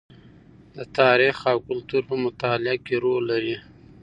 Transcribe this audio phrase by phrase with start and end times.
[0.75, 3.55] د تاریخ او کلتور په مطالعه کې رول لري.